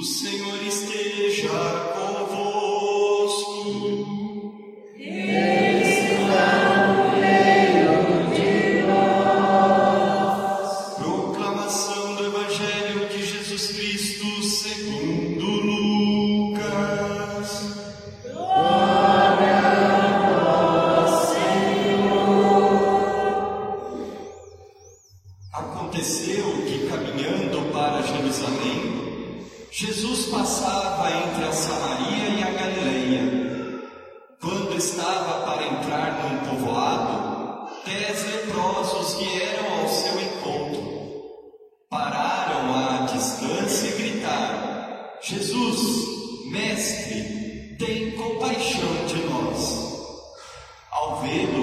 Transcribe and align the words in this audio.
O 0.00 0.02
Senhor 0.02 0.66
esteja 0.66 1.50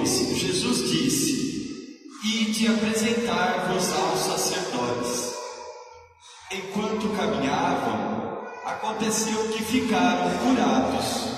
12, 0.08 0.34
Jesus 0.36 0.90
disse: 0.90 1.98
Ide 2.24 2.68
apresentar-vos 2.68 3.92
aos 3.92 4.20
sacerdotes. 4.20 5.34
Enquanto 6.50 7.14
caminhavam, 7.14 8.38
aconteceu 8.64 9.48
que 9.48 9.62
ficaram 9.62 10.30
curados. 10.38 11.28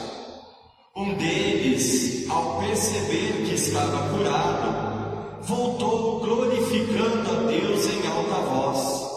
Um 0.96 1.15
deles, 1.15 2.30
ao 2.30 2.60
perceber 2.60 3.45
que 3.45 3.54
estava 3.54 4.09
curado, 4.10 5.43
voltou 5.43 6.21
glorificando 6.21 7.29
a 7.29 7.43
Deus 7.51 7.87
em 7.87 8.07
alta 8.07 8.40
voz. 8.43 9.10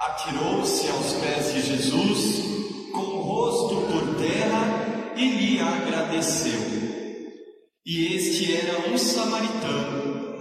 Atirou-se 0.00 0.88
aos 0.88 1.12
pés 1.12 1.54
de 1.54 1.62
Jesus, 1.62 2.90
com 2.92 3.02
o 3.02 3.22
rosto 3.22 3.76
por 3.82 4.16
terra, 4.16 5.12
e 5.16 5.28
lhe 5.28 5.60
agradeceu. 5.60 6.79
E 7.86 8.14
este 8.14 8.54
era 8.54 8.90
um 8.90 8.98
samaritano. 8.98 10.36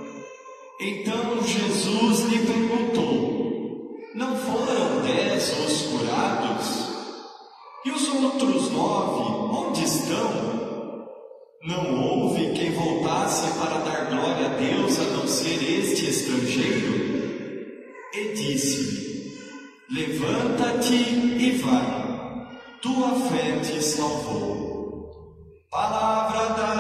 Então 0.82 1.42
Jesus 1.42 2.30
lhe 2.30 2.40
perguntou: 2.46 3.98
Não 4.14 4.36
foram 4.36 5.02
dez 5.04 5.58
os 5.58 5.82
curados? 5.84 6.90
E 7.86 7.92
os 7.92 8.10
outros 8.10 8.70
nove, 8.72 9.56
onde 9.56 9.86
estão? 9.86 11.08
Não 11.64 12.02
houve 12.04 12.52
quem 12.52 12.74
voltasse 12.74 13.58
para 13.58 13.80
dar 13.86 14.10
glória 14.10 14.48
a 14.48 14.56
Deus 14.56 15.00
a 15.00 15.04
não 15.04 15.26
ser 15.26 15.64
este 15.80 16.10
estrangeiro? 16.10 16.94
E 18.16 18.34
disse-lhe: 18.34 19.40
Levanta-te 19.90 20.94
e 20.94 21.52
vai, 21.64 22.60
tua 22.82 23.16
fé 23.30 23.60
te 23.62 23.82
salvou. 23.82 24.60
Palavra 25.72 26.50
da 26.56 26.79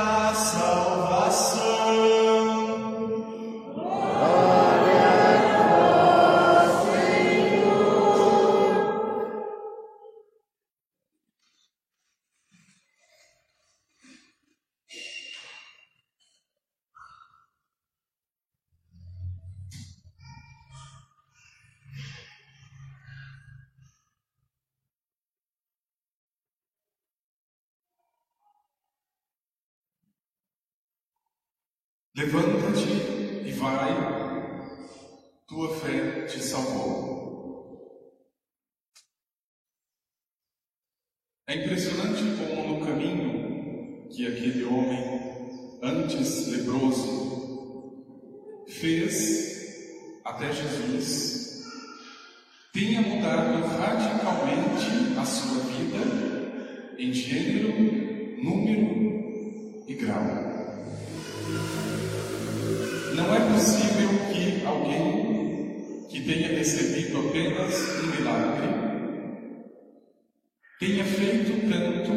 Levanta-te 32.20 33.48
e 33.48 33.52
vai, 33.54 33.96
tua 35.48 35.74
fé 35.80 36.26
te 36.26 36.44
salvou. 36.44 38.12
É 41.48 41.64
impressionante 41.64 42.22
como 42.38 42.68
no 42.68 42.86
caminho 42.86 44.10
que 44.10 44.28
aquele 44.28 44.66
homem, 44.66 45.80
antes 45.82 46.48
leproso, 46.48 48.04
fez 48.68 50.20
até 50.26 50.52
Jesus, 50.52 51.64
tenha 52.74 53.00
mudado 53.00 53.66
radicalmente 53.78 55.18
a 55.18 55.24
sua 55.24 55.64
vida 55.64 56.04
em 56.98 57.14
gênero, 57.14 57.72
número 58.44 59.86
e 59.88 59.94
grau. 59.94 60.48
Não 63.16 63.36
é 63.36 63.39
possível 63.54 64.10
que 64.32 64.66
alguém 64.66 66.05
que 66.10 66.22
tenha 66.22 66.50
recebido 66.50 67.20
apenas 67.20 67.73
um 68.04 68.08
milagre 68.08 68.70
tenha 70.80 71.04
feito 71.04 71.70
tanto 71.70 72.11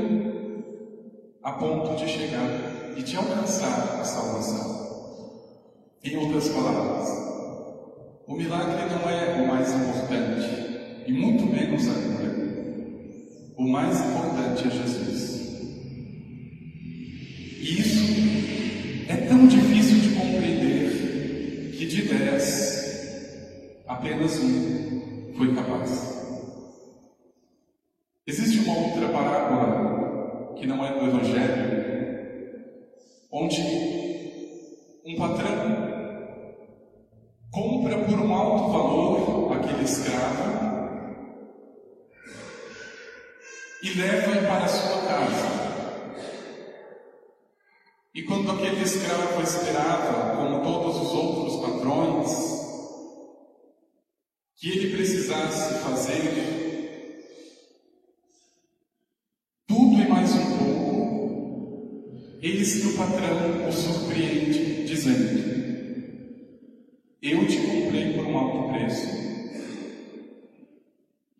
a 1.43 1.53
ponto 1.53 1.97
de 1.97 2.09
chegar 2.09 2.94
e 2.97 3.03
de 3.03 3.16
alcançar 3.16 3.99
a 4.00 4.05
salvação. 4.05 4.72
Em 6.04 6.16
outras 6.16 6.49
palavras, 6.49 7.09
o 8.27 8.34
milagre 8.34 8.84
não 8.89 9.10
é 9.10 9.43
o 9.43 9.49
mais 9.49 9.72
importante, 9.72 11.04
e 11.06 11.12
muito 11.12 11.44
menos 11.44 11.89
a 11.89 11.94
cura. 11.94 12.33
O 13.56 13.69
mais 13.69 14.00
importante 14.00 14.69
é 14.69 14.71
Jesus. 14.71 15.41
Apenas 24.03 24.37
um 24.41 25.33
foi 25.39 25.55
capaz. 25.55 26.51
Existe 28.27 28.69
uma 28.69 28.79
outra 28.79 29.09
parábola 29.11 30.55
que 30.57 30.67
não 30.67 30.85
é 30.85 30.93
do 30.93 31.07
Evangelho, 31.07 32.83
onde 33.31 33.63
um 35.07 35.17
patrão 35.17 35.55
compra 37.53 37.97
por 37.99 38.19
um 38.19 38.35
alto 38.35 38.73
valor 38.73 39.53
aquele 39.53 39.85
escravo 39.85 40.53
e 43.84 43.91
leva 43.95 44.49
para 44.49 44.67
sua 44.67 45.03
casa. 45.03 45.63
E 48.13 48.23
quando 48.23 48.51
aquele 48.51 48.83
escravo 48.83 49.41
esperava, 49.41 50.37
como 50.37 50.61
todos 50.65 50.97
os 51.03 51.13
outros 51.15 51.57
patrões, 51.65 52.72
que 54.62 54.71
ele 54.71 54.95
precisasse 54.95 55.83
fazer 55.83 56.23
tudo 59.67 60.00
e 60.00 60.09
mais 60.09 60.33
um 60.37 60.56
pouco, 60.56 62.39
eis 62.41 62.81
que 62.81 62.87
o 62.87 62.97
patrão 62.97 63.69
o 63.69 63.72
surpreende, 63.72 64.84
dizendo: 64.84 65.43
Eu 67.21 67.45
te 67.49 67.56
comprei 67.56 68.12
por 68.12 68.25
um 68.25 68.39
alto 68.39 68.72
preço, 68.72 69.09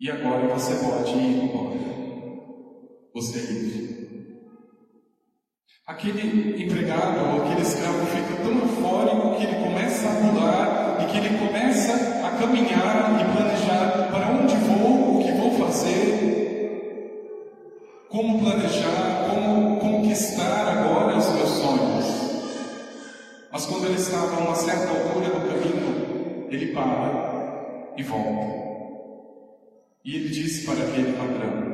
e 0.01 0.11
agora 0.11 0.45
você 0.53 0.75
pode 0.85 1.11
ir 1.11 1.43
embora. 1.45 1.79
Você 3.13 3.39
é 3.39 3.41
livre. 3.41 3.93
Aquele 5.87 6.61
empregado 6.61 7.19
ou 7.19 7.45
aquele 7.45 7.61
escravo 7.61 8.05
fica 8.07 8.43
tão 8.43 8.59
eufórico 8.59 9.37
que 9.37 9.43
ele 9.45 9.63
começa 9.63 10.09
a 10.09 10.15
pular 10.15 10.97
e 11.03 11.05
que 11.09 11.17
ele 11.19 11.37
começa 11.37 12.12
caminhar 12.37 13.19
e 13.19 13.23
planejar 13.35 14.09
para 14.11 14.29
onde 14.31 14.55
vou, 14.55 15.19
o 15.19 15.23
que 15.23 15.31
vou 15.33 15.51
fazer, 15.67 16.33
como 18.09 18.39
planejar, 18.39 19.29
como 19.29 19.79
conquistar 19.79 20.67
agora 20.67 21.17
os 21.17 21.29
meus 21.29 21.49
sonhos. 21.49 22.23
Mas 23.51 23.65
quando 23.65 23.85
ele 23.85 23.95
estava 23.95 24.35
a 24.35 24.39
uma 24.39 24.55
certa 24.55 24.89
altura 24.89 25.29
do 25.29 25.47
caminho, 25.47 26.47
ele 26.49 26.73
para 26.73 27.93
e 27.97 28.03
volta. 28.03 28.63
E 30.03 30.15
ele 30.15 30.29
disse 30.29 30.65
para 30.65 30.83
aquele 30.83 31.13
patrão: 31.13 31.73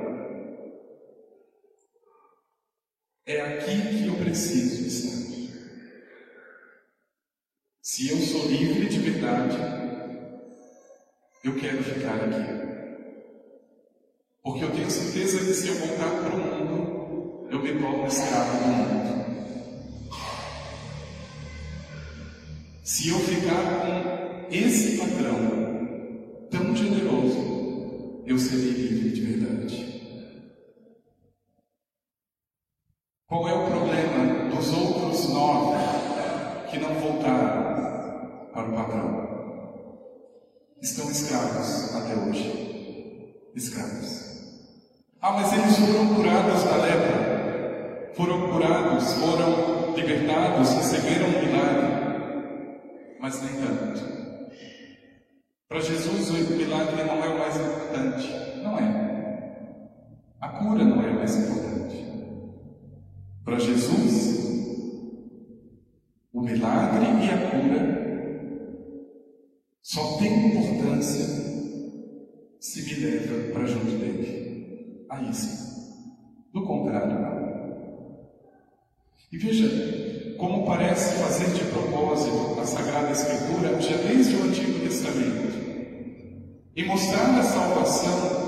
É 3.26 3.42
aqui 3.42 3.98
que 3.98 4.08
eu 4.08 4.16
preciso 4.16 4.86
estar. 4.86 5.20
Se 7.82 8.10
eu 8.10 8.18
sou 8.18 8.46
livre 8.48 8.88
de 8.88 9.00
verdade, 9.00 9.79
eu 11.44 11.56
quero 11.56 11.84
ficar 11.84 12.16
aqui. 12.16 12.70
Porque 14.44 14.64
eu 14.64 14.72
tenho 14.72 14.90
certeza 14.90 15.40
que 15.40 15.54
se 15.54 15.68
eu 15.68 15.76
voltar 15.76 16.10
para 16.10 16.36
o 16.36 16.40
mundo, 16.40 17.48
eu 17.50 17.60
me 17.60 17.80
torno 17.80 18.08
escravo 18.08 18.58
do 18.58 18.68
mundo. 18.68 19.10
Se 22.84 23.10
eu 23.10 23.20
ficar 23.20 23.82
com 23.82 24.48
esse 24.52 24.98
patrão 24.98 26.48
tão 26.50 26.76
generoso, 26.76 28.24
eu 28.26 28.38
serei 28.38 28.72
livre 28.72 29.12
de 29.12 29.22
verdade. 29.22 30.00
Qual 33.28 33.48
é 33.48 33.54
o 33.54 33.68
problema 33.68 34.50
dos 34.50 34.74
outros 34.74 35.30
nove 35.30 35.78
que 36.72 36.80
não 36.80 36.94
voltaram 36.96 38.50
para 38.52 38.68
o 38.68 38.74
patrão? 38.74 39.29
Estão 40.82 41.10
escravos 41.12 41.96
até 41.96 42.16
hoje. 42.16 43.34
Escravos. 43.56 44.30
Ah, 45.22 45.32
mas 45.32 45.54
eles 45.54 45.78
foram 45.78 46.16
curados 46.16 46.64
da 46.64 46.76
lepra. 46.78 48.12
Foram 48.16 48.52
curados, 48.52 49.14
foram 49.14 49.96
libertados, 49.96 50.74
receberam 50.74 51.28
um 51.28 51.46
milagre 51.46 52.00
mas 53.20 53.42
nem 53.44 53.62
tanto. 53.62 54.02
Para 55.68 55.82
Jesus, 55.82 56.30
o 56.30 56.54
milagre 56.56 57.04
não 57.04 57.24
é 57.24 57.28
o 57.28 57.38
mais 57.38 57.56
importante. 57.58 58.28
Não 58.64 58.78
é. 58.78 60.00
A 60.42 60.50
cura 60.50 60.84
não 60.84 61.02
é 61.04 61.10
o 61.12 61.16
mais 61.16 61.36
importante. 61.36 62.06
Para 63.44 63.60
Jesus, 63.60 64.40
o 66.34 66.42
milagre 66.42 67.06
e 67.06 67.30
a 67.30 67.52
cura 67.52 67.99
só 69.82 70.18
tem 70.18 70.48
importância 70.48 71.26
se 72.60 72.84
me 72.84 73.06
leva 73.06 73.54
para 73.54 73.66
junto 73.66 73.98
dele. 73.98 75.06
Aí 75.10 75.34
sim. 75.34 75.70
Do 76.54 76.66
contrário, 76.66 77.20
não. 77.20 77.40
E 79.32 79.38
veja 79.38 80.36
como 80.38 80.66
parece 80.66 81.22
fazer 81.22 81.54
de 81.54 81.64
propósito 81.72 82.60
a 82.60 82.66
Sagrada 82.66 83.12
Escritura 83.12 83.80
já 83.82 83.98
desde 83.98 84.36
o 84.36 84.44
Antigo 84.44 84.80
Testamento 84.80 85.50
e 86.76 86.84
mostrar 86.86 87.38
a 87.38 87.44
salvação 87.44 88.40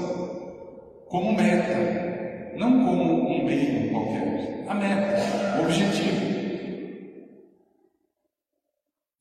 como 1.08 1.34
meta, 1.34 2.58
não 2.58 2.86
como 2.86 3.28
um 3.28 3.46
meio 3.46 3.92
qualquer, 3.92 4.66
a 4.68 4.74
meta, 4.74 5.60
o 5.60 5.66
objetivo. 5.66 6.32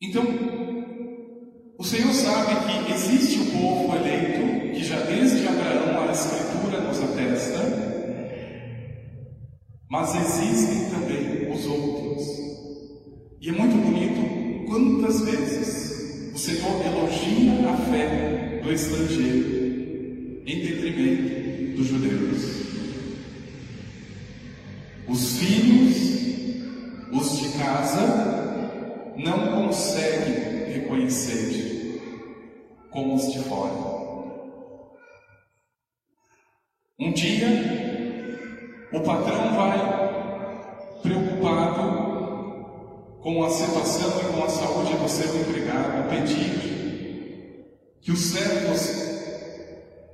Então, 0.00 0.49
Senhor 1.90 2.14
sabe 2.14 2.54
que 2.86 2.92
existe 2.92 3.40
o 3.40 3.46
povo 3.46 3.96
eleito 3.96 4.74
que 4.74 4.84
já 4.84 5.00
desde 5.00 5.48
Abraão 5.48 6.08
a 6.08 6.12
Escritura 6.12 6.82
nos 6.82 7.00
atesta 7.02 7.90
mas 9.90 10.14
existem 10.14 10.88
também 10.88 11.52
os 11.52 11.66
outros. 11.66 12.24
E 13.40 13.48
é 13.48 13.52
muito 13.52 13.74
bonito 13.74 14.68
quantas 14.68 15.20
vezes 15.22 16.32
o 16.32 16.38
Senhor 16.38 16.80
elogia 16.86 17.70
a 17.70 17.76
fé 17.90 18.60
do 18.62 18.72
estrangeiro 18.72 20.42
em 20.46 20.60
detrimento 20.60 21.76
dos 21.76 21.88
judeus. 21.88 22.60
Os 25.08 25.38
filhos, 25.38 25.96
os 27.10 27.40
de 27.40 27.58
casa, 27.58 29.12
não 29.16 29.64
conseguem 29.64 30.72
reconhecer 30.72 31.69
como 32.90 33.14
os 33.14 33.32
de 33.32 33.38
fora. 33.40 33.72
Um 36.98 37.12
dia, 37.12 37.48
o 38.92 39.00
patrão 39.00 39.54
vai 39.54 40.00
preocupado 41.02 42.10
com 43.22 43.44
a 43.44 43.50
situação 43.50 44.10
e 44.20 44.32
com 44.32 44.44
a 44.44 44.48
saúde 44.48 44.94
do 44.94 45.08
seu 45.08 45.40
empregado 45.40 46.08
pedir 46.10 46.70
que 48.00 48.12
os 48.12 48.32
servos 48.32 49.10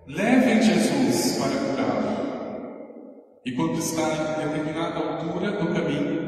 levem 0.06 0.62
Jesus 0.62 1.38
para 1.38 1.56
curá-lo. 1.56 2.06
E 3.44 3.52
quando 3.52 3.78
está 3.78 4.02
em 4.02 4.48
determinada 4.48 4.98
altura 4.98 5.52
do 5.52 5.72
caminho, 5.72 6.26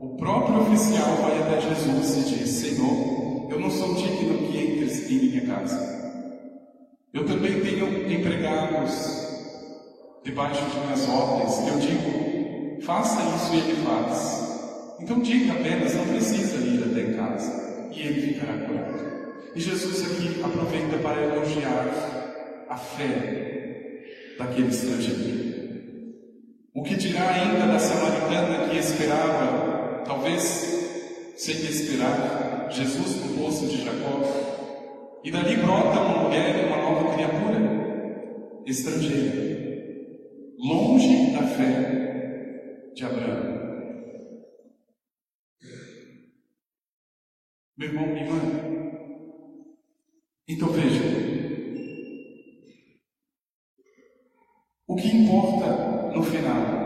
o 0.00 0.16
próprio 0.16 0.60
oficial 0.60 1.16
vai 1.16 1.38
até 1.42 1.60
Jesus 1.60 2.16
e 2.16 2.34
diz: 2.34 2.48
Senhor, 2.50 3.19
eu 3.50 3.58
não 3.58 3.70
sou 3.70 3.94
digno 3.94 4.38
que 4.46 4.58
entres 4.58 5.10
em 5.10 5.18
minha 5.18 5.46
casa. 5.46 6.00
Eu 7.12 7.26
também 7.26 7.60
tenho 7.60 8.10
empregados 8.10 9.20
debaixo 10.24 10.64
de 10.66 10.78
minhas 10.78 11.08
ordens, 11.08 11.58
que 11.58 11.68
eu 11.68 11.78
digo, 11.80 12.82
faça 12.82 13.20
isso 13.34 13.54
e 13.54 13.58
ele 13.58 13.82
faz. 13.82 14.50
Então 15.00 15.20
diga 15.20 15.52
apenas, 15.52 15.94
não 15.94 16.06
precisa 16.06 16.64
ir 16.64 16.84
até 16.84 17.14
casa, 17.14 17.88
e 17.90 18.00
ele 18.00 18.34
ficará 18.34 18.52
curado. 18.58 19.10
E 19.56 19.60
Jesus 19.60 20.02
aqui 20.02 20.40
aproveita 20.44 20.98
para 20.98 21.20
elogiar 21.20 22.66
a 22.68 22.76
fé 22.76 24.34
daquele 24.38 24.68
estrangeiro. 24.68 25.50
O 26.72 26.84
que 26.84 26.94
dirá 26.94 27.28
ainda 27.30 27.66
da 27.66 27.78
samaritana 27.80 28.68
que 28.68 28.78
esperava, 28.78 30.04
talvez 30.06 30.80
sem 31.40 31.54
esperar, 31.54 32.70
Jesus 32.70 33.16
no 33.16 33.38
poço 33.38 33.66
de 33.66 33.82
Jacó? 33.82 34.20
E 35.24 35.30
dali 35.30 35.56
brota 35.56 35.98
uma 36.00 36.24
mulher, 36.24 36.66
uma 36.66 36.76
nova 36.76 37.14
criatura, 37.14 38.62
estrangeira 38.66 39.50
longe 40.58 41.32
da 41.32 41.42
fé 41.46 42.92
de 42.94 43.04
Abraão. 43.06 43.58
Meu 47.78 47.88
irmão, 47.88 48.06
minha 48.08 48.26
irmã, 48.26 48.38
então 50.46 50.68
veja, 50.68 51.00
o 54.86 54.94
que 54.94 55.08
importa 55.08 56.12
no 56.14 56.22
final? 56.22 56.79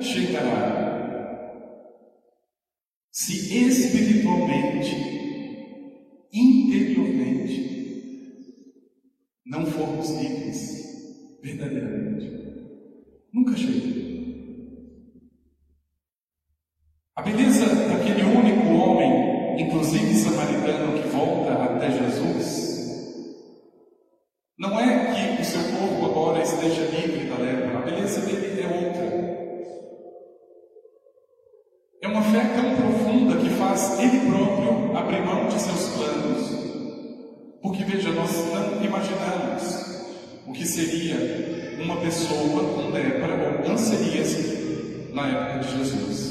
Chegará 0.00 0.88
se 3.10 3.58
espiritualmente, 3.58 4.94
interiormente, 6.32 7.58
não 9.44 9.66
formos 9.66 10.10
livres 10.10 11.38
verdadeiramente. 11.42 12.30
Nunca 13.32 13.56
chega. 13.56 14.07
Imaginamos 38.86 40.02
o 40.46 40.52
que 40.52 40.66
seria 40.66 41.78
uma 41.82 41.96
pessoa 41.96 42.64
com 42.74 42.90
lepra 42.90 43.34
ou 43.34 43.64
canceríase 43.64 45.08
na 45.12 45.26
época 45.28 45.58
de 45.60 45.78
Jesus. 45.78 46.28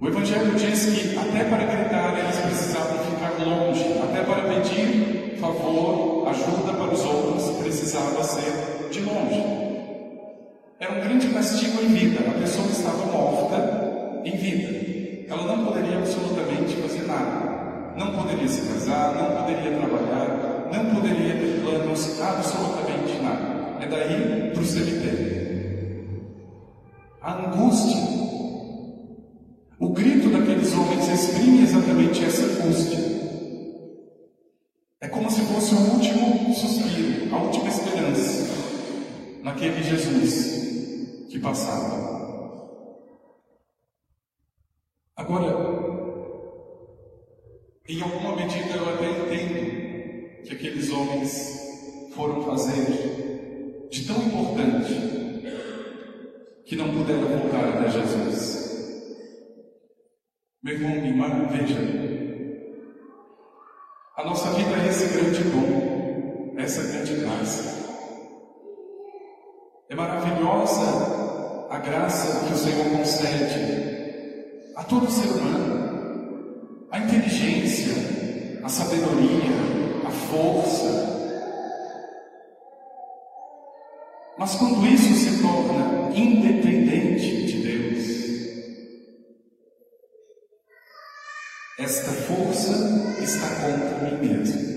O 0.00 0.08
Evangelho 0.08 0.54
diz 0.56 0.86
que 0.86 1.18
até 1.18 1.44
para 1.44 1.64
gritar 1.64 2.18
eles 2.18 2.36
precisavam 2.38 2.98
ficar 3.04 3.44
longe, 3.44 3.84
até 4.02 4.22
para 4.22 4.42
pedir 4.54 5.38
favor, 5.40 6.28
ajuda 6.28 6.72
para 6.72 6.94
os 6.94 7.04
outros 7.04 7.56
precisava 7.58 8.22
ser 8.22 8.88
de 8.90 9.00
longe. 9.00 9.60
Era 10.78 10.94
um 10.94 11.00
grande 11.00 11.28
castigo 11.28 11.82
em 11.82 11.88
vida. 11.88 12.30
A 12.30 12.40
pessoa 12.40 12.66
estava 12.68 13.04
morta 13.06 14.22
em 14.24 14.36
vida. 14.36 15.28
Ela 15.28 15.56
não 15.56 15.64
poderia 15.66 15.98
absolutamente 15.98 16.76
fazer 16.76 17.06
nada. 17.06 17.94
Não 17.96 18.12
poderia 18.12 18.48
se 18.48 18.62
casar, 18.62 19.14
não 19.14 19.42
poderia 19.42 19.78
trabalhar, 19.78 20.49
não 20.70 20.94
poderia 20.94 21.34
ter 21.34 21.60
planos, 21.62 22.20
absolutamente 22.20 23.20
nada. 23.22 23.82
É 23.82 23.86
daí 23.86 24.50
para 24.52 24.62
o 24.62 24.64
cemitério. 24.64 25.40
A 27.20 27.46
angústia. 27.46 28.20
O 29.78 29.88
grito 29.88 30.28
daqueles 30.28 30.72
homens 30.74 31.08
exprime 31.08 31.62
exatamente 31.62 32.24
essa 32.24 32.44
angústia. 32.44 32.98
É 35.00 35.08
como 35.08 35.30
se 35.30 35.40
fosse 35.40 35.74
o 35.74 35.94
último 35.94 36.54
suspiro, 36.54 37.34
a 37.34 37.38
última 37.38 37.68
esperança 37.68 38.50
naquele 39.42 39.82
Jesus 39.82 41.26
que 41.30 41.38
passava. 41.38 42.10
Agora, 45.16 45.46
em 47.88 48.02
alguma 48.02 48.36
medida 48.36 48.76
eu 48.76 48.94
até 48.94 49.34
entendo 49.34 49.89
que 50.44 50.54
aqueles 50.54 50.90
homens 50.90 51.60
foram 52.14 52.42
fazer 52.42 53.88
de 53.90 54.06
tão 54.06 54.16
importante 54.16 55.10
que 56.64 56.76
não 56.76 56.92
puderam 56.92 57.22
voltar 57.22 57.68
até 57.68 57.90
Jesus. 57.90 58.60
Meu 60.62 60.74
irmão, 60.74 60.90
minha 60.90 61.08
irmã, 61.08 61.48
veja, 61.48 61.80
a 64.16 64.24
nossa 64.24 64.50
vida 64.50 64.70
é 64.76 64.88
esse 64.88 65.06
grande 65.08 65.42
dom, 65.44 66.54
essa 66.58 66.82
grande 66.82 67.14
graça. 67.14 67.80
É 69.88 69.94
maravilhosa 69.94 71.66
a 71.70 71.78
graça 71.78 72.46
que 72.46 72.52
o 72.52 72.56
Senhor 72.56 72.98
concede 72.98 73.80
a 74.76 74.84
todo 74.84 75.10
ser 75.10 75.28
humano. 75.28 76.86
A 76.92 76.98
inteligência, 76.98 77.94
a 78.62 78.68
sabedoria, 78.68 79.79
força. 80.10 81.20
Mas 84.38 84.54
quando 84.56 84.86
isso 84.86 85.12
se 85.14 85.42
torna 85.42 86.10
independente 86.16 87.46
de 87.46 87.62
Deus, 87.62 88.06
esta 91.78 92.10
força 92.10 93.22
está 93.22 93.48
contra 93.56 94.10
mim 94.10 94.28
mesmo. 94.28 94.70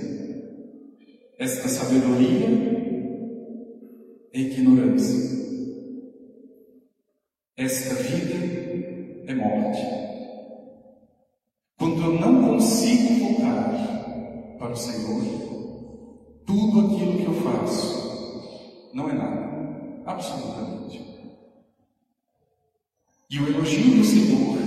Esta 1.40 1.68
sabedoria 1.68 2.48
é 4.34 4.40
ignorância. 4.40 5.34
Esta 7.56 7.96
vida 7.96 9.24
é 9.28 9.36
morte. 9.36 10.13
O 14.74 14.76
Senhor, 14.76 15.22
tudo 16.48 16.80
aquilo 16.80 17.18
que 17.18 17.26
eu 17.26 17.34
faço 17.42 18.90
não 18.94 19.08
é 19.10 19.14
nada, 19.14 20.02
absolutamente. 20.06 21.02
E 23.30 23.40
o 23.40 23.48
elogio 23.48 23.98
do 23.98 24.04
Senhor 24.04 24.58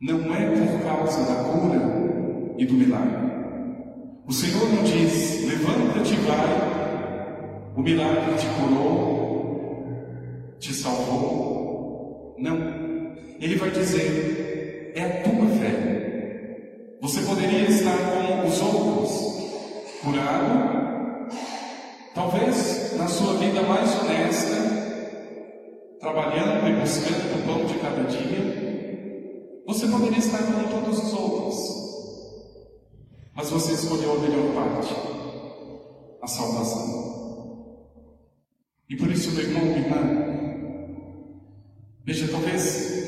não 0.00 0.34
é 0.34 0.50
por 0.50 0.82
causa 0.84 1.24
da 1.24 1.42
cura 1.44 2.54
e 2.58 2.66
do 2.66 2.74
milagre. 2.74 3.26
O 4.26 4.32
Senhor 4.32 4.68
não 4.74 4.82
diz: 4.82 5.46
levanta-te 5.46 6.14
e 6.14 6.16
vai, 6.18 7.72
o 7.76 7.80
milagre 7.80 8.34
te 8.34 8.46
curou, 8.60 10.56
te 10.58 10.74
salvou. 10.74 12.36
Não. 12.38 12.56
Ele 13.40 13.56
vai 13.56 13.70
dizer: 13.70 14.92
é 14.94 15.02
a 15.02 15.22
tua 15.22 15.46
fé. 15.58 16.05
Você 17.06 17.20
poderia 17.20 17.68
estar 17.68 17.96
como 17.96 18.48
os 18.48 18.60
outros, 18.60 20.00
curado, 20.02 21.30
talvez 22.12 22.96
na 22.96 23.06
sua 23.06 23.34
vida 23.34 23.62
mais 23.62 23.94
honesta, 23.94 24.56
trabalhando 26.00 26.66
e 26.66 26.80
buscando 26.80 27.38
o 27.38 27.46
pão 27.46 27.64
de 27.64 27.74
cada 27.74 28.02
dia. 28.10 29.62
Você 29.68 29.86
poderia 29.86 30.18
estar 30.18 30.38
como 30.38 30.68
todos 30.68 30.98
os 30.98 31.14
outros, 31.14 31.56
mas 33.36 33.50
você 33.50 33.74
escolheu 33.74 34.12
a 34.12 34.18
melhor 34.18 34.52
parte, 34.52 34.92
a 36.20 36.26
salvação. 36.26 37.86
E 38.90 38.96
por 38.96 39.08
isso, 39.12 39.30
meu 39.30 39.44
irmão, 39.44 39.62
minha 39.62 39.78
irmã, 39.78 39.98
veja, 42.04 42.26
talvez 42.32 43.05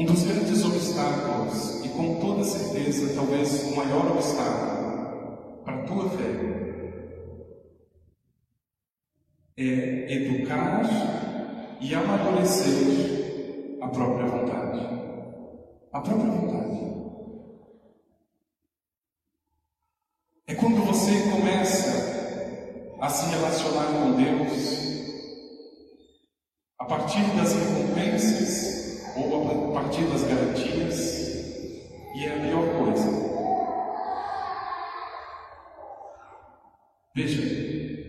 um 0.00 0.04
dos 0.06 0.22
grandes 0.22 0.64
obstáculos, 0.64 1.84
e 1.84 1.88
com 1.90 2.18
toda 2.20 2.42
certeza, 2.42 3.14
talvez 3.14 3.70
o 3.70 3.76
maior 3.76 4.12
obstáculo 4.12 5.60
para 5.62 5.74
a 5.74 5.82
tua 5.84 6.08
fé, 6.08 6.50
é 9.58 10.14
educar 10.14 10.80
e 11.82 11.94
amadurecer 11.94 13.76
a 13.82 13.88
própria 13.88 14.26
vontade. 14.26 14.80
A 15.92 16.00
própria 16.00 16.30
vontade. 16.30 16.80
É 20.46 20.54
quando 20.54 20.82
você 20.86 21.30
começa 21.30 22.96
a 23.02 23.08
se 23.10 23.28
relacionar 23.28 23.84
com 23.92 24.12
Deus 24.12 24.80
a 26.78 26.86
partir 26.86 27.22
das 27.36 27.52
recompensas 27.52 28.79
ou 29.16 29.70
a 29.70 29.80
partir 29.80 30.04
das 30.04 30.22
garantias, 30.22 31.28
e 32.14 32.24
é 32.24 32.34
a 32.34 32.40
pior 32.40 32.66
coisa. 32.78 33.30
Veja, 37.14 37.99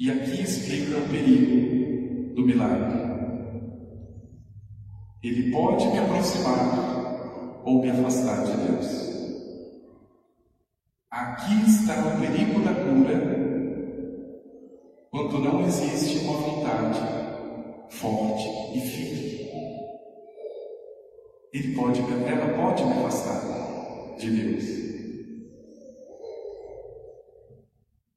E 0.00 0.10
aqui 0.10 0.42
explica 0.42 0.96
o 0.96 1.08
perigo 1.08 2.34
do 2.34 2.46
milagre. 2.46 2.98
Ele 5.22 5.52
pode 5.52 5.86
me 5.88 5.98
aproximar 5.98 7.62
ou 7.64 7.82
me 7.82 7.90
afastar 7.90 8.44
de 8.46 8.52
Deus. 8.52 9.10
Aqui 11.10 11.54
está 11.68 11.94
o 12.08 12.18
perigo 12.18 12.60
da 12.60 12.74
cura 12.74 13.40
quando 15.10 15.38
não 15.38 15.66
existe 15.66 16.24
uma 16.24 16.38
vontade 16.38 17.00
forte 17.90 18.78
e 18.78 18.80
firme 18.80 19.30
ele 21.52 21.74
pode, 21.74 22.00
ela 22.00 22.54
pode 22.54 22.84
me 22.84 22.92
afastar 22.92 24.16
de 24.18 24.30
Deus. 24.30 24.64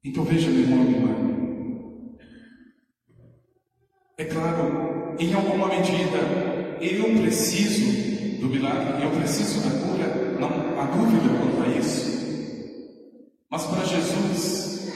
Então 0.04 0.24
veja, 0.24 0.50
meu 0.50 0.60
irmão 0.60 0.84
e 0.84 0.88
minha 0.88 0.98
irmã. 0.98 1.14
É 4.16 4.24
claro, 4.44 5.14
em 5.18 5.32
alguma 5.32 5.68
medida, 5.68 6.18
eu 6.80 7.22
preciso 7.22 8.40
do 8.40 8.48
milagre, 8.48 9.02
eu 9.02 9.10
preciso 9.10 9.60
da 9.60 9.70
cura, 9.70 10.36
não 10.38 10.48
há 10.78 10.84
dúvida 10.84 11.38
quanto 11.38 11.62
a 11.62 11.78
isso. 11.78 12.04
Mas 13.50 13.64
para 13.64 13.84
Jesus, 13.84 14.92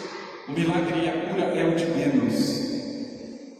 o 0.48 0.52
milagre 0.52 1.04
e 1.04 1.08
a 1.08 1.12
cura 1.12 1.44
é 1.44 1.64
o 1.66 1.74
de 1.74 1.86
menos. 1.86 2.58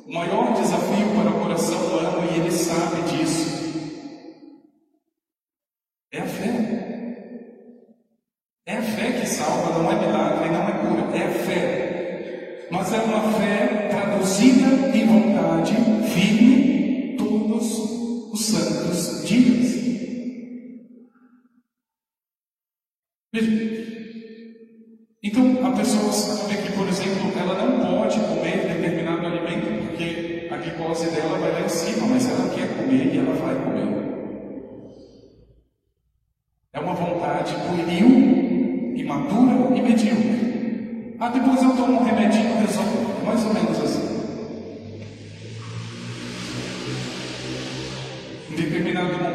O 0.07 0.13
maior 0.13 0.53
desafio 0.55 1.07
para 1.17 1.31
o 1.31 1.41
coração 1.41 1.79
humano, 1.79 2.29
e 2.31 2.41
ele 2.41 2.51
sabe 2.51 3.03
disso, 3.11 3.58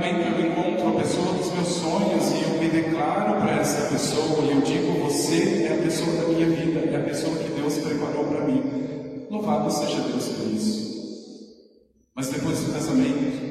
momento 0.04 0.38
eu 0.38 0.52
encontro 0.52 0.90
a 0.90 1.02
pessoa 1.02 1.34
dos 1.34 1.54
meus 1.54 1.68
sonhos 1.68 2.32
e 2.34 2.44
eu 2.44 2.60
me 2.60 2.68
declaro 2.68 3.40
para 3.40 3.62
essa 3.62 3.90
pessoa 3.90 4.44
e 4.44 4.52
eu 4.52 4.62
digo: 4.62 4.92
Você 5.04 5.64
é 5.64 5.80
a 5.80 5.84
pessoa 5.84 6.14
da 6.18 6.28
minha 6.28 6.46
vida, 6.48 6.80
é 6.92 6.98
a 6.98 7.04
pessoa 7.04 7.38
que 7.38 7.50
Deus 7.50 7.78
preparou 7.78 8.26
para 8.26 8.46
mim. 8.46 8.62
Louvado 9.30 9.72
seja 9.72 10.02
Deus 10.02 10.28
por 10.28 10.54
isso. 10.54 10.84
Mas 12.14 12.30
depois 12.30 12.60
do 12.60 12.74
casamento, 12.74 13.42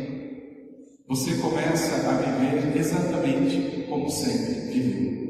você 1.09 1.35
começa 1.37 2.09
a 2.09 2.13
viver 2.13 2.77
exatamente 2.77 3.87
como 3.89 4.11
sempre 4.11 4.73
viveu. 4.73 5.22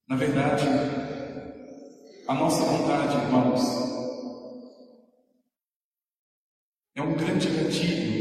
Na 0.07 0.15
verdade, 0.15 0.65
a 2.27 2.33
nossa 2.35 2.63
vontade, 2.65 3.17
irmãos, 3.17 3.63
é 6.93 7.01
um 7.01 7.15
grande 7.15 7.49
gatilho. 7.49 8.13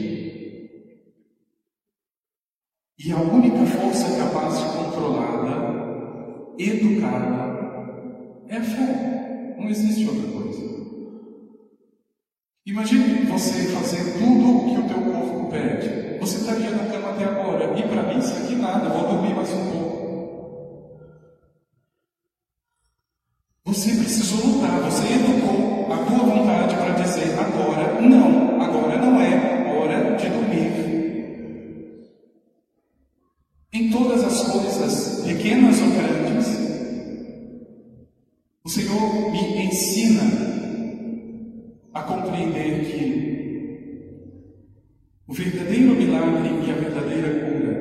E 2.99 3.13
a 3.13 3.21
única 3.21 3.67
força 3.67 4.17
capaz 4.17 4.59
de 4.59 4.65
controlá-la, 4.79 6.55
educá-la, 6.59 8.47
é 8.49 8.57
a 8.57 8.65
fé. 8.65 9.57
Não 9.59 9.69
existe 9.69 10.09
outra 10.09 10.33
coisa. 10.33 10.82
Imagine 12.65 13.27
você 13.27 13.65
fazer 13.73 14.19
tudo 14.19 14.57
o 14.57 14.69
que 14.69 14.79
o 14.79 14.87
teu 14.87 15.13
corpo 15.13 15.51
pede. 15.51 16.19
Você 16.21 16.39
estaria 16.39 16.71
na 16.71 16.85
cama 16.85 17.11
até 17.11 17.25
agora. 17.25 17.77
E 17.77 17.83
para 17.83 18.05
mim 18.05 18.21
isso 18.21 18.33
aqui 18.35 18.55
nada, 18.55 18.89
vou 18.89 19.09
dormir 19.09 19.35
mais 19.35 19.51
um 19.51 19.71
pouco. 19.73 20.03
Você 23.65 23.91
precisou 23.97 24.47
lutar, 24.47 24.81
você 24.83 25.03
educou 25.13 25.93
a 25.93 25.97
tua 26.05 26.19
vontade 26.19 26.77
para 26.77 27.03
dizer 27.03 27.37
agora 27.37 28.01
não, 28.01 28.61
agora 28.63 28.97
não 28.99 29.21
é 29.21 29.73
hora 29.73 30.17
de 30.17 30.29
dormir. 30.29 30.73
Em 33.73 33.91
todas 33.91 34.23
as 34.23 34.53
coisas, 34.53 35.25
pequenas 35.25 35.81
ou 35.81 35.89
grandes, 35.91 36.47
o 38.63 38.69
Senhor 38.69 39.33
me 39.33 39.65
ensina 39.65 40.52
a 41.95 42.03
compreender 42.03 42.85
que 42.85 43.33
o 45.27 45.33
verdadeiro 45.33 45.95
milagre 45.95 46.67
e 46.67 46.71
a 46.71 46.75
verdadeira 46.75 47.29
cura 47.41 47.73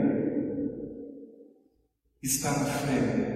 está 2.22 2.52
na 2.52 2.66
fé 2.66 3.32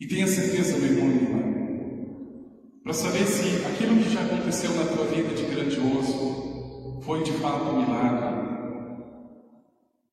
e 0.00 0.06
tenha 0.06 0.26
certeza, 0.26 0.76
meu 0.78 0.92
irmão 0.92 1.10
e 1.10 1.14
irmã, 1.14 1.42
para 2.82 2.92
saber 2.92 3.24
se 3.24 3.64
aquilo 3.64 4.02
que 4.02 4.10
já 4.10 4.22
aconteceu 4.22 4.74
na 4.74 4.84
tua 4.86 5.04
vida 5.06 5.32
de 5.32 5.44
grandioso 5.44 7.00
foi 7.02 7.22
de 7.22 7.32
fato 7.34 7.70
um 7.70 7.82
milagre. 7.82 8.42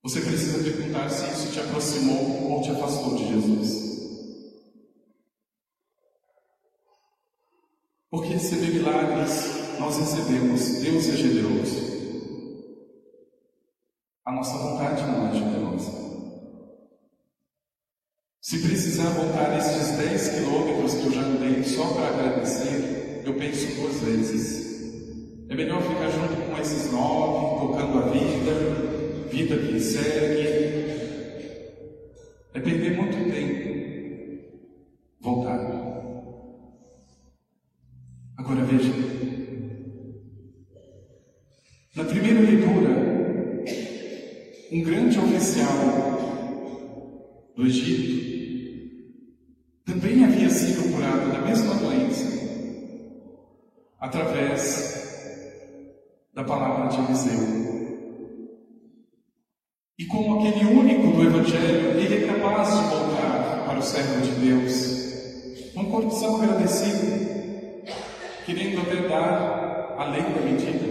Você 0.04 0.22
precisa 0.22 0.64
perguntar 0.64 1.10
se 1.10 1.26
isso 1.32 1.54
te 1.54 1.60
aproximou 1.60 2.52
ou 2.52 2.62
te 2.62 2.70
afastou 2.70 3.16
de 3.16 3.30
Jesus. 3.30 3.89
Porque 8.10 8.34
receber 8.34 8.74
milagres 8.74 9.78
nós 9.80 9.98
recebemos, 9.98 10.82
Deus 10.82 11.08
é 11.10 11.16
generoso. 11.16 11.90
A 14.26 14.32
nossa 14.32 14.58
vontade 14.58 15.02
não 15.04 15.28
é 15.30 15.34
generosa. 15.34 15.92
Se 18.42 18.60
precisar 18.60 19.10
voltar 19.10 19.58
estes 19.58 19.98
10 19.98 20.30
quilômetros 20.30 20.94
que 20.96 21.06
eu 21.06 21.12
já 21.12 21.22
andei 21.22 21.64
só 21.64 21.94
para 21.94 22.08
agradecer, 22.08 23.22
eu 23.26 23.36
penso 23.36 23.76
duas 23.80 24.00
vezes. 24.02 24.70
É 25.50 25.56
melhor 25.56 25.82
ficar 25.82 26.10
junto 26.10 26.50
com 26.50 26.58
esses 26.60 26.92
nove, 26.92 27.60
tocando 27.60 28.00
a 28.00 28.10
vida, 28.10 29.30
vida 29.30 29.58
que 29.58 29.80
segue. 29.80 30.48
É 32.56 32.60
perder 32.60 32.98
muito 32.98 33.32
tempo. 33.32 33.70
Voltar. 35.22 35.79
Na 41.96 42.04
primeira 42.04 42.40
leitura, 42.40 43.66
um 44.72 44.84
grande 44.84 45.18
oficial 45.18 45.68
do 47.56 47.66
Egito 47.66 48.30
também 49.86 50.24
havia 50.24 50.50
sido 50.52 50.94
curado 50.94 51.32
da 51.32 51.40
mesma 51.42 51.74
doença 51.76 52.30
através 54.00 55.00
da 56.34 56.44
palavra 56.44 56.90
de 56.90 57.06
Eliseu. 57.06 57.70
E 59.98 60.06
como 60.06 60.40
aquele 60.40 60.66
único 60.66 61.12
do 61.12 61.24
Evangelho, 61.24 62.00
ele 62.00 62.24
é 62.24 62.28
capaz 62.28 62.70
de 62.70 62.84
voltar 62.84 63.66
para 63.66 63.80
o 63.80 63.82
servo 63.82 64.22
de 64.22 64.32
Deus, 64.46 65.74
um 65.76 65.86
coração 65.86 66.36
agradecido, 66.36 67.29
querendo 68.50 68.82
até 68.82 69.08
dar 69.08 69.96
além 70.00 70.24
da 70.24 70.42
medida. 70.42 70.90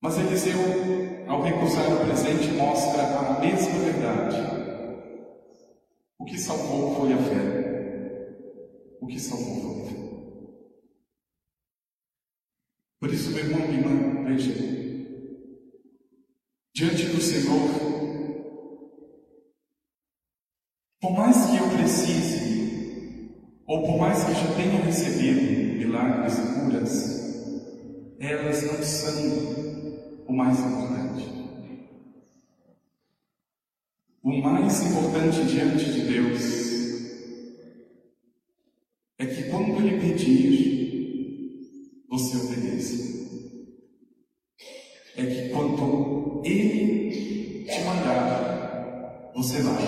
Mas 0.00 0.16
Eliseu, 0.16 0.58
ao 1.28 1.42
recusar 1.42 1.92
o 1.92 2.06
presente, 2.06 2.48
mostra 2.52 3.02
a 3.02 3.40
mesma 3.40 3.78
verdade 3.78 4.56
o 6.18 6.24
que 6.24 6.38
salvou 6.38 6.96
foi 6.96 7.12
a 7.12 7.18
fé. 7.18 8.96
O 9.00 9.06
que 9.06 9.20
salvou 9.20 9.60
foi 9.60 9.82
a 9.82 9.90
fé. 9.90 9.96
Por 12.98 13.12
isso, 13.12 13.30
meu 13.32 13.44
irmão 13.44 13.70
e 13.70 13.74
irmã, 13.74 14.24
veja, 14.24 14.52
diante 16.74 17.06
do 17.06 17.20
Senhor, 17.20 17.68
por 21.00 21.12
mais 21.12 21.36
que 21.50 21.56
eu 21.58 21.68
precise, 21.76 22.46
ou 23.66 23.85
por 23.96 24.00
mais 24.00 24.24
que 24.24 24.34
já 24.34 24.54
tenha 24.54 24.82
recebido 24.82 25.78
milagres 25.78 26.36
e 26.36 26.60
curas, 26.60 26.92
elas 28.20 28.62
não 28.64 28.82
são 28.82 29.14
o 30.28 30.32
mais 30.34 30.60
importante. 30.60 31.24
O 34.22 34.42
mais 34.42 34.82
importante 34.82 35.46
diante 35.46 35.92
de 35.92 36.00
Deus 36.12 36.42
é 39.18 39.24
que 39.24 39.44
quando 39.44 39.80
Ele 39.80 39.98
pedir, 39.98 42.04
você 42.10 42.36
obedeça. 42.36 43.16
É 45.16 45.24
que 45.24 45.48
quando 45.48 46.42
Ele 46.44 47.64
te 47.64 47.80
mandar, 47.80 49.32
você 49.34 49.62
vai. 49.62 49.86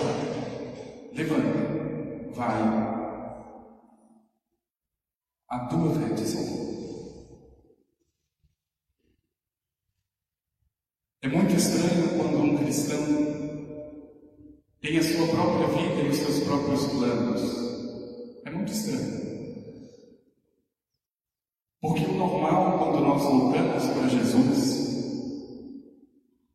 Levanta, 1.13 2.33
vai. 2.33 2.98
A 5.49 5.57
tua 5.65 6.15
te 6.15 6.27
salvou. 6.27 6.69
É 11.23 11.27
muito 11.27 11.55
estranho 11.55 12.09
quando 12.17 12.37
um 12.37 12.57
cristão 12.57 13.03
tem 14.79 14.97
a 14.99 15.03
sua 15.03 15.27
própria 15.27 15.67
vida 15.69 16.01
e 16.01 16.09
os 16.09 16.17
seus 16.17 16.43
próprios 16.43 16.85
planos. 16.85 17.41
É 18.45 18.51
muito 18.51 18.71
estranho. 18.71 19.19
Porque 21.81 22.05
o 22.05 22.13
normal 22.13 22.77
quando 22.77 22.99
nós 22.99 23.23
voltamos 23.23 23.85
para 23.85 24.07
Jesus 24.07 24.79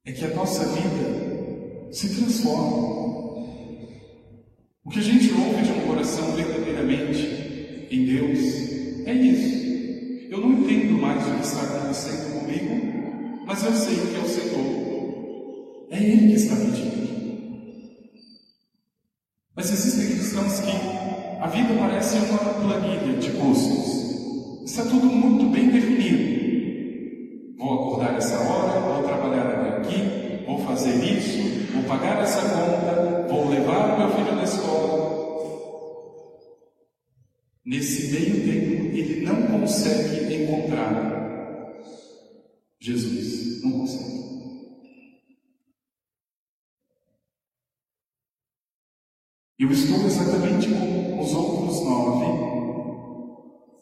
é 0.04 0.12
que 0.12 0.24
a 0.24 0.35
nossa 0.37 0.66
vida 0.66 1.92
se 1.92 2.14
transforma. 2.14 2.94
O 4.85 4.90
que 4.90 5.00
a 5.00 5.02
gente 5.02 5.33
ouve 5.33 5.62
de 5.62 5.72
um 5.72 5.87
coração 5.88 6.30
verdadeiramente 6.37 7.88
em 7.90 8.04
Deus 8.07 8.63
é 9.07 9.12
isso. 9.12 10.31
Eu 10.31 10.40
não 10.40 10.53
entendo 10.53 11.01
mais 11.01 11.27
o 11.27 11.35
que 11.35 11.47
está 11.47 11.62
acontecendo 11.62 12.40
comigo, 12.40 13.45
mas 13.47 13.64
eu 13.64 13.73
sei 13.73 13.95
que 13.95 14.17
é 14.17 14.21
o 14.21 14.29
Senhor. 14.29 15.87
É 15.90 16.03
Ele 16.03 16.29
que 16.29 16.35
está 16.35 16.57
pedindo. 16.57 17.05
Mas 19.55 19.71
existem 19.71 20.17
cristãos 20.17 20.61
que 20.61 20.71
a 21.40 21.47
vida 21.47 21.75
parece 21.79 22.17
uma 22.17 22.38
planilha 22.38 23.19
de 23.19 23.31
custos. 23.33 24.64
Está 24.64 24.83
tudo 24.85 25.07
muito 25.07 25.45
bem 25.53 25.69
definido. 25.71 27.57
Vou 27.59 27.75
acordar 27.75 28.17
essa 28.17 28.37
hora, 28.40 28.81
vou 28.81 29.03
trabalhar 29.05 29.47
até 29.47 29.77
aqui, 29.77 30.45
vou 30.47 30.59
fazer 30.67 30.97
isso, 31.05 31.73
vou 31.73 31.83
pagar 31.85 32.23
essa 32.23 32.40
conta, 32.40 33.27
vou 33.29 33.49
levar 33.49 33.95
o 33.95 33.99
meu 33.99 34.11
filho 34.11 34.35
na 34.35 34.43
escola. 34.43 35.13
Nesse 37.64 38.12
meio 38.12 38.44
tempo, 38.44 38.94
ele 38.94 39.24
não 39.24 39.46
consegue 39.46 40.35
encontrar 40.35 41.14
Jesus. 42.79 43.62
Não 43.62 43.72
consegue. 43.72 44.14
Eu 49.59 49.70
estou 49.70 50.05
exatamente 50.05 50.68
como 50.68 51.22
os 51.22 51.33
outros 51.33 51.81
nove, 51.85 52.27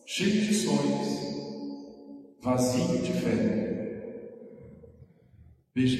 cheio 0.06 0.42
de 0.42 0.54
sonhos, 0.54 1.08
vazio 2.40 3.02
de 3.02 3.12
fé. 3.14 3.62
Veja, 5.74 5.98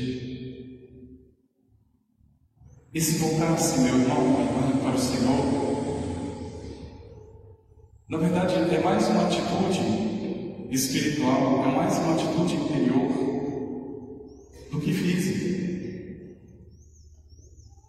e 2.95 3.01
se 3.01 3.18
voltasse 3.18 3.81
meu 3.81 3.99
irmão, 3.99 4.79
para 4.83 4.95
o 4.95 4.99
Senhor, 4.99 5.82
na 8.12 8.18
verdade 8.18 8.55
é 8.55 8.79
mais 8.81 9.09
uma 9.09 9.25
atitude 9.25 10.68
espiritual, 10.70 11.64
é 11.64 11.75
mais 11.75 11.96
uma 11.96 12.12
atitude 12.12 12.57
interior 12.57 13.11
do 14.70 14.79
que 14.81 14.92
física. 14.92 15.51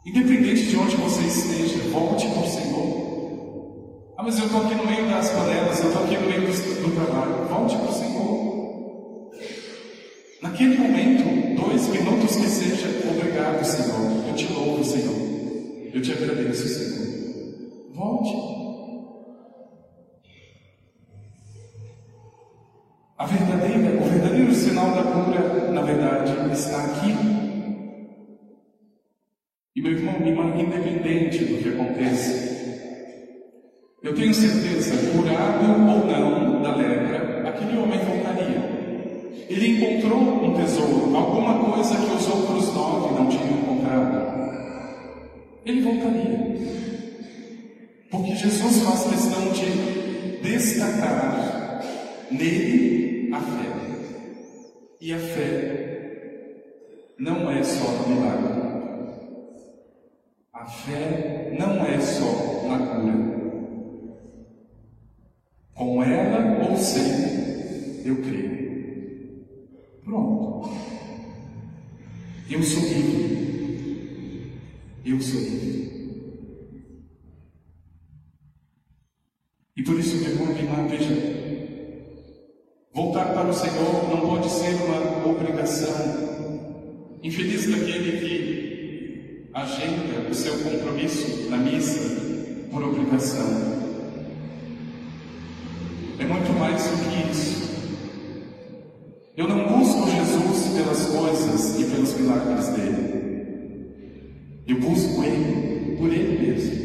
Independente 0.05 0.67
de 0.67 0.77
onde 0.77 0.95
você 0.95 1.23
esteja, 1.23 1.89
volte 1.89 2.25
para 2.29 2.39
o 2.39 2.49
Senhor. 2.49 4.13
Ah, 4.17 4.23
mas 4.23 4.39
eu 4.39 4.45
estou 4.45 4.61
aqui 4.61 4.75
no 4.75 4.85
meio 4.85 5.09
das 5.09 5.29
panelas, 5.29 5.81
eu 5.81 5.89
estou 5.89 6.03
aqui 6.05 6.15
no 6.15 6.29
meio 6.29 6.41
do, 6.41 6.83
do 6.83 6.95
trabalho. 6.95 7.45
Volte 7.49 7.75
para 7.75 7.89
o 7.89 7.93
Senhor. 7.93 9.31
Naquele 10.41 10.77
momento, 10.77 11.61
dois 11.61 11.85
minutos 11.89 12.37
que 12.37 12.47
seja, 12.47 12.87
obrigado, 13.11 13.61
Senhor. 13.65 14.29
Eu 14.29 14.35
te 14.35 14.47
louvo, 14.53 14.85
Senhor. 14.85 15.91
Eu 15.93 16.01
te 16.01 16.13
agradeço, 16.13 16.65
Senhor. 16.65 17.91
Volte. 17.93 18.52
Meu 29.83 29.91
irmão, 29.91 30.15
independente 30.57 31.43
do 31.43 31.61
que 31.61 31.67
aconteça, 31.67 32.53
eu 34.01 34.15
tenho 34.15 34.33
certeza, 34.33 34.95
curado 35.11 35.71
ou 35.71 35.77
não 35.77 36.61
da 36.61 36.73
lepra, 36.73 37.49
aquele 37.49 37.77
homem 37.77 37.99
voltaria. 37.99 38.63
Ele 39.49 39.67
encontrou 39.67 40.19
um 40.19 40.53
tesouro, 40.55 41.13
alguma 41.13 41.71
coisa 41.71 41.97
que 41.97 42.15
os 42.15 42.29
outros 42.29 42.73
nove 42.73 43.13
não 43.13 43.27
tinham 43.27 43.59
encontrado. 43.59 44.23
Ele 45.65 45.81
voltaria. 45.81 46.53
Porque 48.09 48.35
Jesus 48.35 48.83
faz 48.83 49.03
questão 49.03 49.51
de 49.51 50.37
destacar 50.41 51.83
nele 52.31 53.29
a 53.33 53.41
fé. 53.41 53.69
E 55.01 55.13
a 55.13 55.19
fé 55.19 56.33
não 57.19 57.51
é 57.51 57.61
só 57.63 58.07
milagre. 58.07 58.62
A 60.63 60.65
fé 60.65 61.53
não 61.59 61.85
é 61.85 61.99
só 61.99 62.65
na 62.69 62.77
cura. 62.87 63.33
Com 65.73 66.01
ela 66.01 66.69
ou 66.69 66.77
sem, 66.77 68.05
eu 68.05 68.15
creio. 68.21 69.45
Pronto. 70.05 70.69
Eu 72.49 72.63
sou 72.63 72.81
livre. 72.81 74.53
Eu 75.03 75.19
sou 75.19 75.41
livre. 75.41 75.83
E 79.75 79.83
por 79.83 79.99
isso, 79.99 80.15
meu 80.15 80.29
irmão, 80.29 80.47
minha 80.47 80.61
irmã, 80.61 80.87
veja, 80.87 81.13
voltar 82.93 83.33
para 83.33 83.49
o 83.49 83.53
Senhor 83.53 84.09
não 84.09 84.29
pode 84.29 84.49
ser 84.49 84.75
uma 84.75 85.27
obrigação. 85.27 87.19
Infeliz 87.21 87.69
daquele 87.69 88.19
que 88.21 88.72
agenda 89.53 90.29
o 90.29 90.33
seu 90.33 90.57
compromisso 90.59 91.49
na 91.49 91.57
missa 91.57 91.99
por 92.71 92.83
obrigação. 92.83 93.45
É 96.17 96.25
muito 96.25 96.53
mais 96.57 96.81
do 96.83 96.97
que 96.97 97.31
isso. 97.31 97.63
Eu 99.37 99.47
não 99.47 99.67
busco 99.67 100.09
Jesus 100.09 100.73
pelas 100.75 101.05
coisas 101.05 101.79
e 101.79 101.85
pelos 101.85 102.13
milagres 102.15 102.67
dele. 102.69 103.13
Eu 104.67 104.79
busco 104.79 105.23
ele 105.23 105.97
por 105.97 106.11
ele 106.11 106.47
mesmo. 106.47 106.83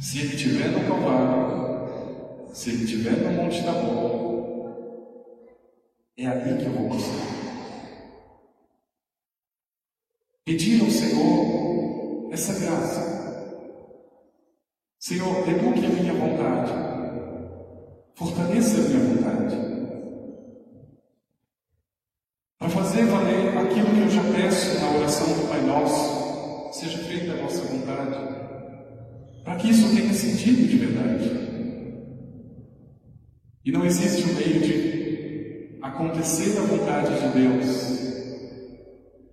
Se 0.00 0.20
ele 0.20 0.34
estiver 0.36 0.68
no 0.68 0.80
Calvário, 0.88 2.48
se 2.54 2.70
ele 2.70 2.84
estiver 2.84 3.12
no 3.12 3.32
Monte 3.32 3.60
da 3.62 3.72
Boa, 3.72 5.08
é 6.16 6.26
ali 6.26 6.58
que 6.58 6.66
eu 6.66 6.72
vou 6.72 6.88
buscar. 6.88 7.37
Essa 12.38 12.54
graça. 12.60 13.18
Senhor, 15.00 15.48
eduque 15.48 15.84
a 15.84 15.88
minha 15.88 16.14
vontade. 16.14 16.72
Fortaleça 18.14 18.78
a 18.78 18.84
minha 18.84 19.00
vontade. 19.00 19.56
Para 22.58 22.68
fazer 22.68 23.04
valer 23.06 23.58
aquilo 23.58 23.86
que 23.86 24.00
eu 24.02 24.10
já 24.10 24.22
peço 24.32 24.80
na 24.80 24.98
oração 24.98 25.26
do 25.26 25.48
Pai 25.48 25.60
Nosso, 25.62 26.78
seja 26.78 26.98
feita 26.98 27.32
a 27.32 27.42
vossa 27.42 27.62
vontade. 27.62 28.18
Para 29.44 29.56
que 29.56 29.70
isso 29.70 29.94
tenha 29.96 30.12
sentido 30.12 30.68
de 30.68 30.76
verdade. 30.76 31.48
E 33.64 33.72
não 33.72 33.84
existe 33.84 34.30
um 34.30 34.34
meio 34.34 34.60
de 34.60 35.78
acontecer 35.82 36.56
a 36.58 36.62
vontade 36.62 37.20
de 37.20 37.28
Deus 37.38 37.98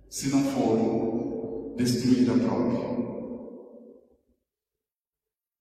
se 0.08 0.28
não 0.28 0.42
for 0.44 1.15
destruir 1.76 2.30
a 2.30 2.34
própria. 2.34 2.96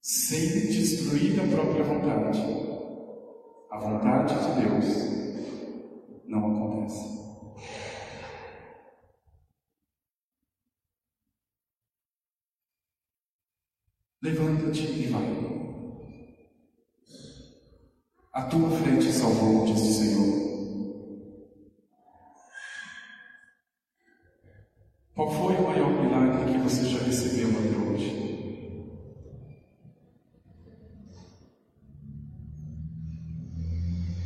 Sem 0.01 0.49
destruir 0.67 1.39
a 1.39 1.47
própria 1.47 1.83
vontade, 1.83 2.39
a 3.71 3.79
vontade 3.79 4.33
de 4.33 4.61
Deus 4.61 4.85
não 6.27 6.51
acontece. 6.51 7.15
Levanta-te 14.21 14.81
e 14.81 15.07
vai. 15.07 15.45
A 18.33 18.43
tua 18.43 18.69
frente 18.71 19.11
salvou, 19.11 19.65
diz 19.65 19.81
o 19.81 19.93
Senhor. 19.93 20.54
Qual 25.15 25.31
foi 25.31 25.55
o 25.55 25.61
maior 25.61 25.89
milagre 25.91 26.51
que 26.51 26.57
você 26.57 26.89
já 26.89 26.99
recebeu 26.99 27.47
até 27.47 27.77
hoje? 27.77 28.25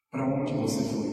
para 0.09 0.25
onde 0.25 0.53
você 0.53 0.83
foi? 0.83 1.09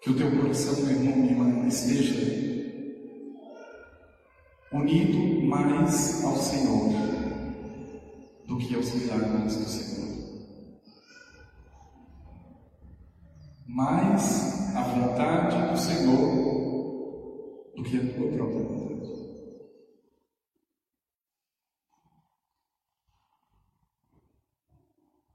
Que 0.00 0.10
o 0.10 0.16
teu 0.16 0.37
coração, 0.58 0.84
meu 0.84 0.90
irmão, 0.90 1.16
minha 1.16 1.30
irmã, 1.30 1.68
esteja 1.68 2.14
unido 4.72 5.46
mais 5.46 6.24
ao 6.24 6.36
Senhor 6.36 6.88
do 8.46 8.58
que 8.58 8.74
aos 8.74 8.92
milagres 8.94 9.56
do 9.56 9.64
Senhor. 9.64 10.08
Mais 13.66 14.74
a 14.74 14.82
vontade 14.82 15.70
do 15.70 15.78
Senhor 15.78 17.72
do 17.76 17.82
que 17.84 17.96
a 17.96 18.14
tua 18.14 18.32
própria 18.32 18.64
vontade. 18.64 18.88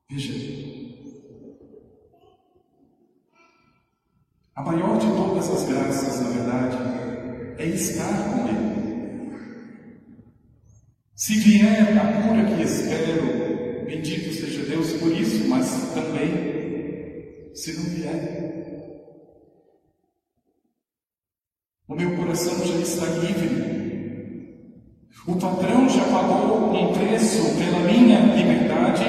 Veja, 0.10 0.73
A 4.56 4.62
maior 4.62 5.00
de 5.00 5.08
todas 5.08 5.50
as 5.50 5.68
graças, 5.68 6.22
na 6.22 6.30
verdade, 6.30 6.78
é 7.58 7.66
estar 7.66 8.30
com 8.30 8.48
Ele. 8.48 9.34
Se 11.16 11.40
vier 11.40 11.98
a 11.98 12.22
cura 12.22 12.46
que 12.46 12.62
espero, 12.62 13.86
bendito 13.88 14.32
seja 14.32 14.64
Deus 14.70 14.94
por 14.94 15.12
isso, 15.12 15.48
mas 15.50 15.92
também, 15.96 17.52
se 17.56 17.74
não 17.74 17.84
vier, 17.86 18.54
o 21.88 21.96
meu 21.96 22.16
coração 22.16 22.54
já 22.64 22.76
está 22.76 23.08
livre. 23.08 23.74
O 25.26 25.36
patrão 25.36 25.90
já 25.90 26.04
pagou 26.06 26.76
um 26.76 26.94
preço 26.94 27.58
pela 27.58 27.80
minha 27.80 28.20
liberdade 28.36 29.04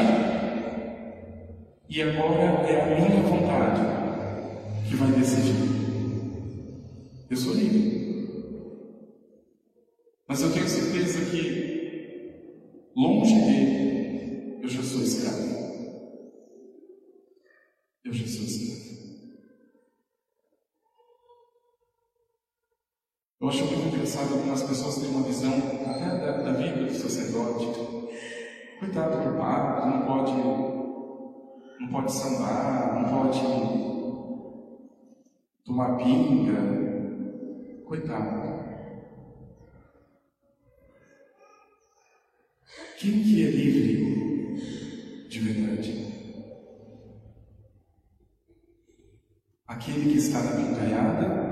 e 1.90 2.00
agora 2.00 2.66
é 2.66 2.80
a 2.80 2.87
minha 2.87 3.22
vontade 3.22 4.04
que 4.88 4.97
vai 4.97 5.11
decidir. 5.12 5.85
Eu 7.31 7.37
sou 7.37 7.55
livre. 7.55 7.94
Mas 10.29 10.42
eu 10.42 10.53
tenho 10.53 10.68
certeza 10.68 11.31
que, 11.31 12.90
longe 12.97 13.35
dele, 13.35 14.59
eu 14.62 14.68
já 14.68 14.83
sou 14.83 15.03
escravo. 15.03 15.42
Eu 18.05 18.12
já 18.12 18.27
sou 18.27 18.44
escravo. 18.44 18.75
Eu 23.40 23.49
acho 23.49 23.64
muito 23.66 23.94
engraçado 23.94 24.33
algumas 24.33 24.62
pessoas 24.62 24.97
têm 24.97 25.11
uma 25.11 25.23
visão 25.23 25.53
até 25.87 26.18
da, 26.18 26.42
da 26.42 26.53
vida 26.53 26.85
do 26.85 26.94
sacerdote. 26.94 27.66
Coitado 28.79 29.31
do 29.31 29.38
padre, 29.38 29.90
não 29.90 30.07
pode, 30.07 30.33
não 31.81 31.88
pode 31.90 32.12
sambar, 32.12 32.94
não 32.94 33.09
pode 33.11 33.93
tomar 35.75 35.97
pinga, 35.97 36.85
Coitado. 37.85 38.55
Quem 42.99 43.23
que 43.23 43.45
é 43.45 43.51
livre 43.51 45.29
de 45.29 45.41
verdade? 45.41 46.15
Aquele 49.67 50.13
que 50.13 50.19
está 50.19 50.41
na 50.43 50.53
pingalhada 50.53 51.45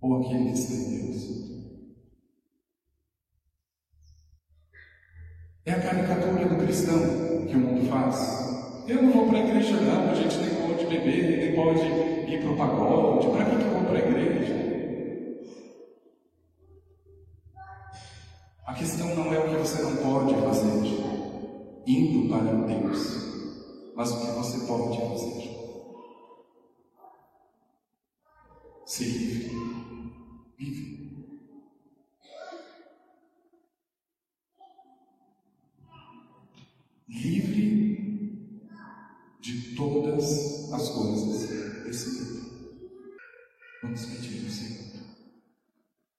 ou 0.00 0.20
aquele 0.20 0.52
que 0.52 0.58
está 0.58 0.74
em 0.74 1.06
Deus? 1.06 1.38
É 5.64 5.72
a 5.72 5.82
caricatura 5.82 6.48
do 6.48 6.62
cristão 6.62 7.46
que 7.46 7.56
o 7.56 7.58
mundo 7.58 7.88
faz. 7.90 8.86
Eu 8.86 9.02
não 9.02 9.10
vou 9.10 9.28
para 9.28 9.38
a 9.38 9.44
igreja 9.48 9.80
não, 9.80 10.10
a 10.10 10.14
gente 10.14 10.36
nem 10.38 10.57
pode 10.68 10.86
beber, 10.86 11.38
nem 11.38 11.54
pode 11.54 11.80
ir 11.80 12.40
para 12.42 12.50
o 12.50 12.56
pagode. 12.56 13.28
Para 13.28 13.44
que, 13.44 13.56
que 13.56 13.62
eu 13.62 13.70
vou 13.70 13.82
para 13.84 13.96
a 13.96 13.98
igreja? 13.98 14.68
A 18.66 18.74
questão 18.74 19.14
não 19.14 19.32
é 19.32 19.38
o 19.38 19.48
que 19.48 19.56
você 19.56 19.82
não 19.82 19.96
pode 19.96 20.34
fazer, 20.34 20.68
indo 21.86 22.28
para 22.28 22.52
Deus, 22.52 23.92
mas 23.96 24.10
o 24.12 24.20
que 24.20 24.26
você 24.32 24.66
pode 24.66 24.98
fazer. 24.98 25.47